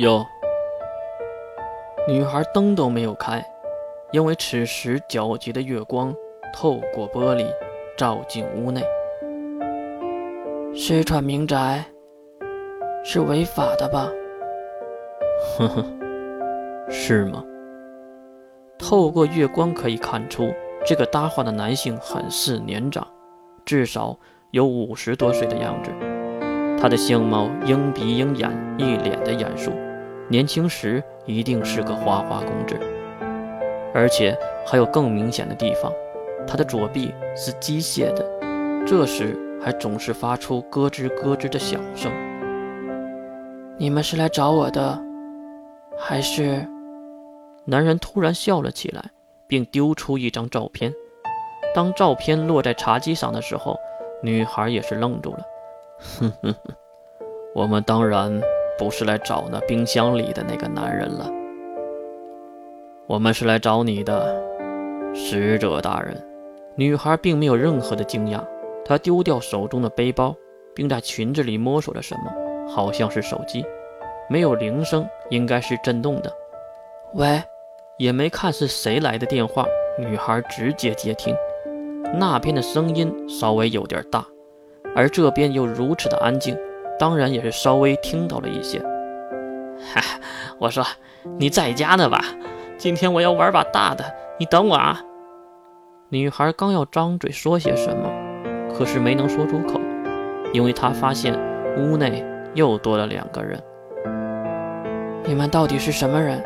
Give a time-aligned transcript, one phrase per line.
[0.00, 0.24] 有。
[2.08, 3.44] 女孩灯都没有开，
[4.12, 6.14] 因为此时皎洁的月光
[6.54, 7.46] 透过玻璃
[7.98, 8.82] 照进屋内。
[10.74, 11.84] 私闯民宅
[13.04, 14.08] 是违法的吧？
[15.58, 15.84] 呵呵，
[16.88, 17.44] 是吗？
[18.78, 20.50] 透过月光可以看出，
[20.86, 23.06] 这个搭话的男性很是年长，
[23.66, 24.18] 至少
[24.52, 25.90] 有五十多岁的样子。
[26.80, 29.70] 他的相貌鹰鼻鹰眼，一脸的严肃。
[30.30, 32.78] 年轻时一定是个花花公子，
[33.92, 35.92] 而且还有更明显的地方，
[36.46, 38.24] 他的左臂是机械的，
[38.86, 42.12] 这时还总是发出咯吱咯吱的响声。
[43.76, 45.02] 你们是来找我的，
[45.98, 46.64] 还是？
[47.64, 49.04] 男人突然笑了起来，
[49.48, 50.94] 并丢出一张照片。
[51.74, 53.76] 当照片落在茶几上的时候，
[54.22, 55.40] 女孩也是愣住了。
[56.20, 56.74] 哼哼哼，
[57.52, 58.40] 我们当然。
[58.80, 61.30] 不是来找那冰箱里的那个男人了，
[63.06, 64.42] 我们是来找你的
[65.14, 66.16] 使者大人。
[66.76, 68.42] 女孩并没有任何的惊讶，
[68.82, 70.34] 她丢掉手中的背包，
[70.74, 72.32] 并在裙子里摸索着什么，
[72.70, 73.62] 好像是手机，
[74.30, 76.32] 没有铃声，应该是震动的。
[77.16, 77.42] 喂，
[77.98, 79.66] 也没看是谁来的电话，
[79.98, 81.36] 女孩直接接听。
[82.14, 84.26] 那边的声音稍微有点大，
[84.96, 86.56] 而这边又如此的安静。
[87.00, 88.78] 当然也是稍微听到了一些。
[89.94, 90.02] 哈，
[90.58, 90.84] 我说
[91.38, 92.22] 你在家呢吧？
[92.76, 94.04] 今天我要玩把大的，
[94.38, 95.00] 你等我啊！
[96.10, 98.10] 女孩刚要张嘴说些什么，
[98.74, 99.80] 可是没能说出口，
[100.52, 101.34] 因为她发现
[101.78, 103.58] 屋内又多了两个人。
[105.24, 106.42] 你们到底是什么人？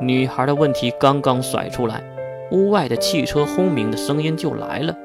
[0.00, 2.02] 女孩的问题刚刚甩出来，
[2.52, 4.96] 屋外的汽车轰鸣的声音就来了。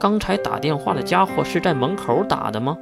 [0.00, 2.78] 刚才打电话的家伙是在门口打的吗？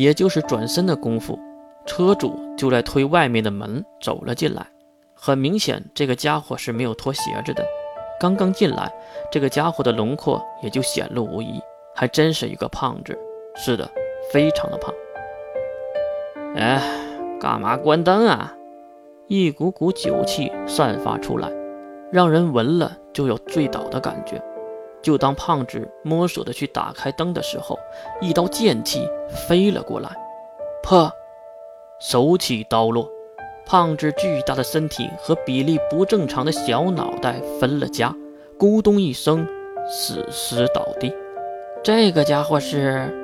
[0.00, 1.38] 也就是转身的功夫，
[1.84, 4.66] 车主就在推外面的门走了进来。
[5.14, 7.62] 很明显，这个家伙是没有脱鞋子的。
[8.18, 8.90] 刚刚进来，
[9.30, 11.60] 这个家伙的轮廓也就显露无遗，
[11.94, 13.14] 还真是一个胖子。
[13.54, 13.90] 是的，
[14.32, 14.90] 非常的胖。
[16.56, 16.80] 哎，
[17.38, 18.56] 干嘛关灯啊？
[19.26, 21.52] 一股股酒气散发出来，
[22.10, 24.42] 让人闻了就有醉倒的感觉。
[25.02, 27.78] 就当胖子摸索着去打开灯的时候，
[28.20, 29.08] 一刀剑气
[29.48, 30.10] 飞了过来，
[30.82, 31.10] 破，
[32.00, 33.08] 手起刀落，
[33.66, 38.14] 胖子巨大的身体和比例不正常的小脑袋分了家，
[38.58, 39.46] 咕咚一声
[39.88, 41.14] 死尸倒地。
[41.82, 43.16] 这个家伙是……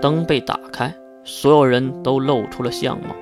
[0.00, 0.94] 灯被打开，
[1.24, 3.16] 所有人都露出了相貌。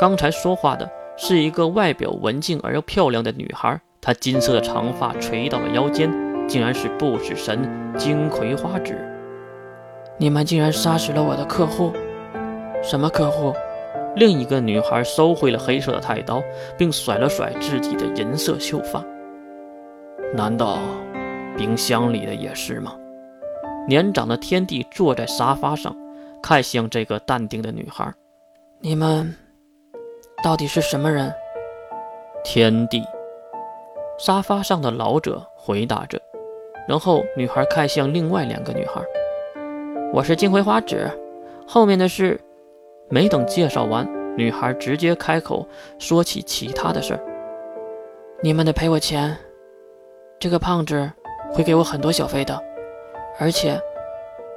[0.00, 6.27] 刚才说话的是一个外表文静而又漂亮的女孩，她金色的长发垂到了腰间。
[6.48, 8.98] 竟然是不死神金葵花指！
[10.16, 11.92] 你们竟然杀死了我的客户！
[12.82, 13.52] 什么客户？
[14.16, 16.42] 另一个女孩收回了黑色的太刀，
[16.76, 19.04] 并甩了甩自己的银色秀发。
[20.34, 20.78] 难道
[21.56, 22.96] 冰箱里的也是吗？
[23.86, 25.94] 年长的天帝坐在沙发上，
[26.42, 28.12] 看向这个淡定的女孩
[28.80, 29.34] ：“你们
[30.42, 31.32] 到底是什么人？”
[32.42, 33.02] 天帝。
[34.18, 36.20] 沙发上的老者回答着。
[36.88, 39.02] 然后，女孩看向另外两个女孩
[40.10, 41.06] ：“我是金葵花指，
[41.66, 42.40] 后面的事……”
[43.10, 45.66] 没等介绍完，女孩直接开口
[45.98, 47.20] 说起其他的事儿
[48.42, 49.36] ：“你们得赔我钱，
[50.38, 51.10] 这个胖子
[51.52, 52.58] 会给我很多小费的，
[53.38, 53.78] 而且……”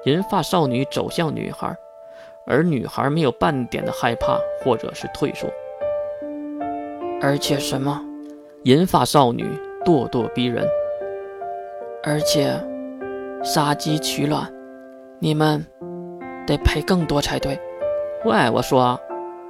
[0.06, 1.76] 银发少女走向女孩，
[2.48, 5.50] 而女孩没有半点的害怕或者是退缩。
[7.22, 8.02] 而且什么？
[8.64, 9.46] 银发少女
[9.86, 10.66] 咄咄逼人。
[12.04, 12.52] 而且，
[13.44, 14.52] 杀鸡取卵，
[15.20, 15.64] 你们
[16.48, 17.60] 得赔更多才对。
[18.26, 19.00] 喂，我说，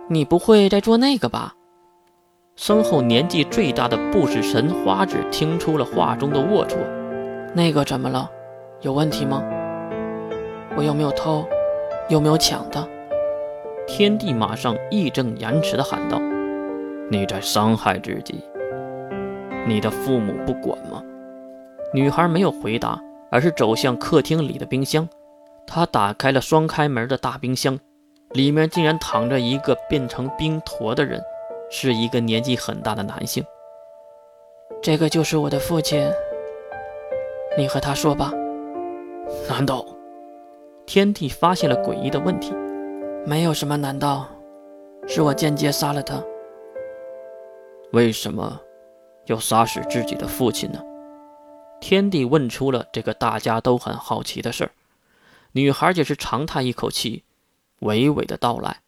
[0.10, 1.54] 你不会在做那个吧？
[2.58, 6.76] 身后年纪最大的不死神花子听出了话中的龌龊。
[7.54, 8.30] 那个怎么了？
[8.82, 9.42] 有问题吗？
[10.76, 11.46] 我有没有偷？
[12.10, 12.86] 有没有抢的？
[13.88, 16.20] 天帝马上义正言辞地喊道
[17.10, 18.44] ：“你在伤害自己，
[19.66, 21.02] 你的父母不管吗？”
[21.94, 25.08] 女孩没有回答，而是走向客厅里的冰箱。
[25.68, 27.78] 她打开了双开门的大冰箱，
[28.32, 31.22] 里面竟然躺着一个变成冰坨的人，
[31.70, 33.44] 是一个年纪很大的男性。
[34.82, 36.10] 这个就是我的父亲，
[37.58, 38.32] 你和他说吧。
[39.50, 39.86] 难道
[40.86, 42.54] 天帝发现了诡异的问题？
[43.26, 44.28] 没有什么难道，
[45.08, 46.22] 是我间接杀了他。
[47.92, 48.60] 为什么
[49.26, 50.82] 要杀死自己的父亲呢？
[51.82, 54.72] 天帝问出了这个大家都很好奇的事儿，
[55.52, 57.24] 女孩也是长叹一口气，
[57.80, 58.82] 娓娓的道来：“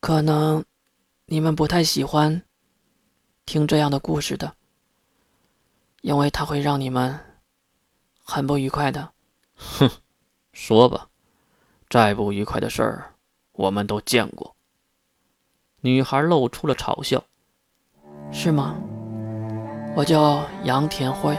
[0.00, 0.64] 可能
[1.26, 2.42] 你们不太喜欢
[3.46, 4.54] 听这样的故事的，
[6.00, 7.20] 因为它会让你们
[8.24, 9.12] 很不愉快的。
[9.54, 9.88] 哼，
[10.52, 11.08] 说吧，
[11.88, 13.14] 再不愉快的事儿
[13.52, 14.56] 我们都见过。
[15.82, 17.22] 女孩露出了嘲笑。
[18.32, 18.76] 是吗？
[19.94, 21.36] 我叫杨田慧，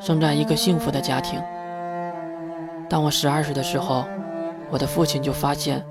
[0.00, 1.40] 生在一个幸福的家庭。
[2.88, 4.04] 当我十二岁的时候，
[4.70, 5.84] 我的父亲就发现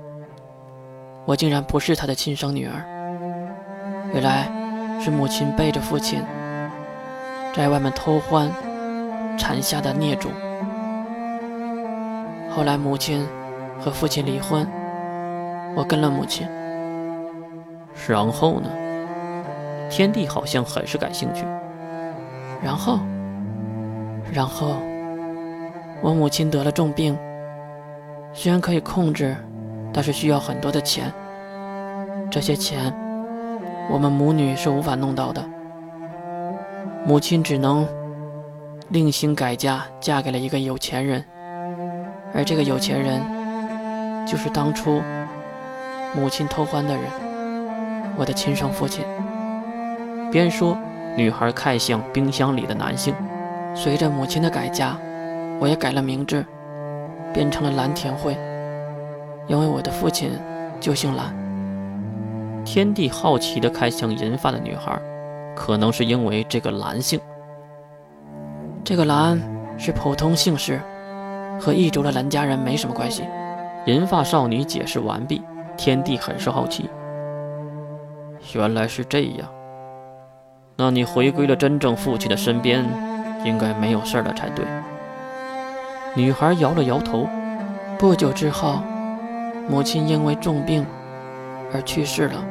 [1.24, 2.84] 我竟然不是他的亲生女儿。
[4.12, 4.50] 原来
[5.00, 6.22] 是母亲背着父亲
[7.54, 8.50] 在外面偷欢
[9.38, 10.32] 产下的孽种。
[12.50, 13.24] 后来母亲
[13.78, 14.66] 和父亲离婚，
[15.76, 16.46] 我跟了母亲。
[18.08, 18.68] 然后呢？
[19.88, 21.44] 天地好像很是感兴趣。
[22.62, 22.98] 然后，
[24.32, 24.76] 然后
[26.00, 27.18] 我母亲得了重病，
[28.32, 29.36] 虽然可以控制，
[29.92, 31.12] 但是需要很多的钱。
[32.30, 32.94] 这些钱。
[33.92, 35.44] 我们母女是无法弄到的，
[37.04, 37.84] 母亲只能
[38.88, 41.24] 另行改嫁，嫁给了一个有钱人，
[42.32, 43.20] 而这个有钱人
[44.24, 45.02] 就是当初
[46.14, 47.02] 母亲偷欢的人，
[48.16, 49.04] 我的亲生父亲。
[50.30, 50.78] 边说，
[51.16, 53.12] 女孩看向冰箱里的男性。
[53.74, 54.96] 随着母亲的改嫁，
[55.58, 56.44] 我也改了名字，
[57.32, 58.36] 变成了蓝田慧，
[59.46, 60.32] 因为我的父亲
[60.80, 61.34] 就姓蓝。
[62.64, 65.00] 天帝好奇地看向银发的女孩，
[65.56, 67.18] 可能是因为这个蓝姓。
[68.84, 69.40] 这个蓝
[69.78, 70.80] 是普通姓氏，
[71.58, 73.24] 和异族的蓝家人没什么关系。
[73.86, 75.42] 银发少女解释完毕，
[75.76, 76.90] 天帝很是好奇。
[78.54, 79.48] 原来是这样，
[80.76, 82.84] 那你回归了真正父亲的身边，
[83.44, 84.64] 应该没有事了才对。
[86.14, 87.28] 女孩摇了摇头。
[87.98, 88.80] 不久之后，
[89.68, 90.86] 母亲因为重病。
[91.72, 92.44] 而去世了，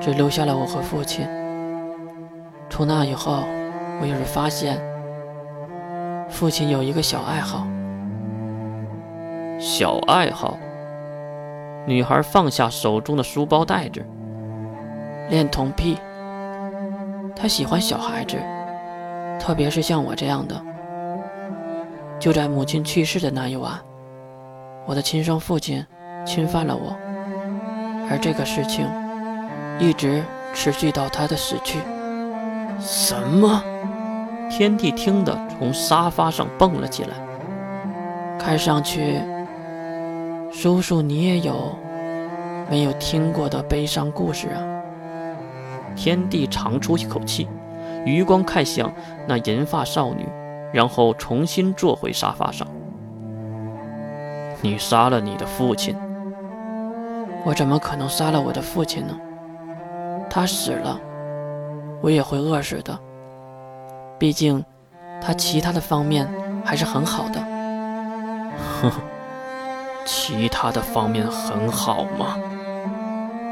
[0.00, 1.26] 只留下了我和父亲。
[2.70, 3.42] 从那以后，
[4.00, 4.80] 我有时发现，
[6.28, 7.66] 父亲有一个小爱好。
[9.58, 10.56] 小爱好。
[11.84, 14.06] 女孩放下手中的书包袋子，
[15.28, 15.98] 恋童癖。
[17.34, 18.36] 他喜欢小孩子，
[19.42, 20.54] 特别是像我这样的。
[22.20, 23.72] 就在母亲去世的那一晚，
[24.86, 25.84] 我的亲生父亲
[26.24, 26.96] 侵犯了我。
[28.08, 28.86] 而这个事情
[29.80, 30.22] 一直
[30.54, 31.80] 持续到他的死去。
[32.78, 33.60] 什么？
[34.48, 37.16] 天帝听得从沙发上蹦了起来。
[38.38, 39.20] 看上去，
[40.52, 41.76] 叔叔你也有
[42.70, 44.62] 没有听过的悲伤故事啊？
[45.96, 47.48] 天帝长出一口气，
[48.04, 48.92] 余光看向
[49.26, 50.28] 那银发少女，
[50.72, 52.66] 然后重新坐回沙发上。
[54.60, 55.96] 你杀了你的父亲。
[57.44, 59.14] 我怎么可能杀了我的父亲呢？
[60.30, 61.00] 他死了，
[62.00, 62.98] 我也会饿死的。
[64.18, 64.64] 毕竟，
[65.20, 66.28] 他其他的方面
[66.64, 67.40] 还是很好的。
[68.80, 68.90] 哼，
[70.06, 72.38] 其他的方面很好吗？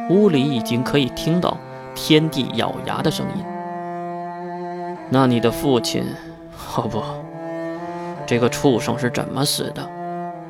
[0.09, 1.57] 屋里已经可以听到
[1.95, 3.45] 天地咬牙的声音。
[5.11, 6.05] 那你的父亲，
[6.77, 7.03] 哦不，
[8.25, 9.85] 这个畜生是怎么死的？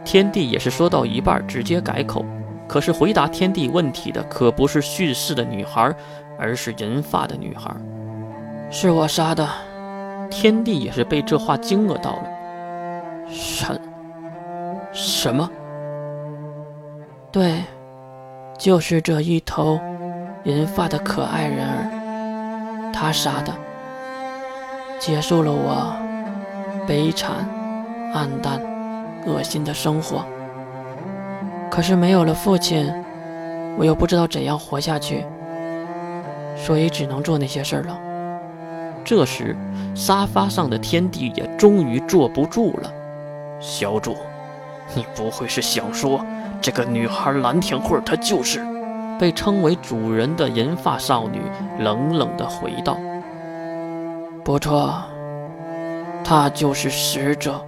[0.04, 2.24] 天地也是说到一半直接改口。
[2.68, 5.92] 可是回答天帝问题的可不是叙事的女孩，
[6.38, 7.74] 而是银发的女孩。
[8.70, 9.48] 是我杀的。
[10.30, 12.22] 天帝也是被这话惊愕到了。
[13.28, 13.80] 什
[14.92, 15.50] 什么？
[17.32, 17.64] 对，
[18.56, 19.80] 就是这一头
[20.44, 23.52] 银发的可爱人儿，他杀的，
[25.00, 25.96] 结束了我
[26.86, 27.48] 悲惨、
[28.12, 28.60] 暗淡、
[29.26, 30.22] 恶心的生活。
[31.70, 32.92] 可是没有了父亲，
[33.78, 35.24] 我又不知道怎样活下去，
[36.54, 37.98] 所以只能做那些事儿了。
[39.02, 39.56] 这时，
[39.94, 42.92] 沙发上的天帝也终于坐不住了。
[43.58, 44.14] 小主，
[44.94, 46.22] 你不会是想说，
[46.60, 48.62] 这个女孩蓝田慧她就是
[49.18, 51.40] 被称为主人的银发少女？
[51.78, 52.98] 冷冷地回道
[54.50, 55.00] ：“不错，
[56.24, 57.64] 他就是使者。”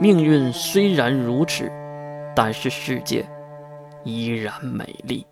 [0.00, 1.70] 命运虽然如此，
[2.34, 3.22] 但是世界
[4.02, 5.26] 依然美丽。